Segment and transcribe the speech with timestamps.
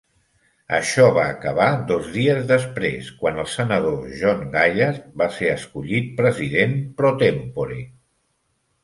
[0.75, 6.75] Això va acabar dos dies després, quan el senador John Gaillard va ser escollit president
[7.03, 7.79] pro tempore.